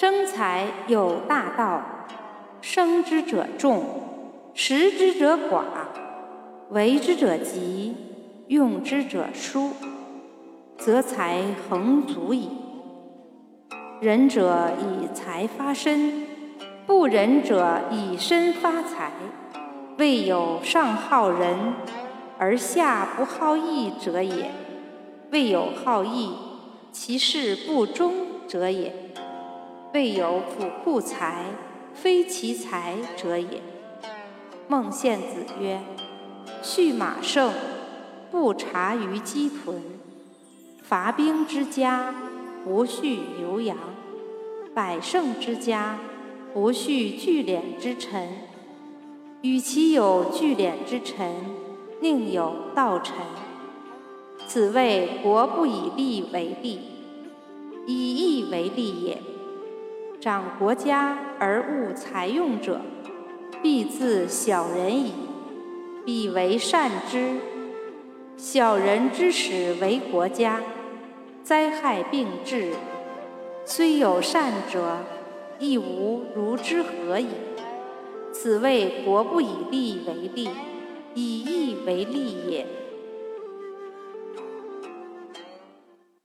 [0.00, 1.82] 生财有大道，
[2.60, 3.84] 生之者众，
[4.54, 5.64] 食之者寡，
[6.70, 7.96] 为之者急，
[8.46, 9.72] 用之者疏，
[10.76, 12.48] 则财恒足矣。
[14.00, 16.24] 仁者以财发身，
[16.86, 19.10] 不仁者以身发财。
[19.96, 21.74] 未有上好仁
[22.38, 24.52] 而下不好义者也，
[25.32, 26.30] 未有好义
[26.92, 28.94] 其事不忠者也，
[29.94, 31.46] 未有府库财
[31.94, 33.62] 非其财者也。
[34.68, 35.80] 孟献子曰
[36.62, 37.50] ：“畜马胜，
[38.30, 39.76] 不察于鸡豚；
[40.82, 42.14] 伐兵之家，
[42.62, 43.78] 不恤牛羊；
[44.74, 45.98] 百胜之家，
[46.52, 48.28] 不恤聚敛之臣。
[49.40, 51.34] 与其有聚敛之臣，
[52.02, 53.16] 宁有道臣。
[54.46, 56.78] 此谓国不以利为利，
[57.86, 59.22] 以义为利也。
[60.20, 62.80] 长国家而务财用者，
[63.62, 65.12] 必自小人矣。
[66.04, 67.36] 彼为善之。
[68.36, 70.60] 小人之始为国家，
[71.44, 72.72] 灾害并至，
[73.64, 75.04] 虽有善者，
[75.60, 77.28] 亦无如之何矣。
[78.32, 80.50] 此谓国不以利为利，
[81.14, 82.66] 以义为利也。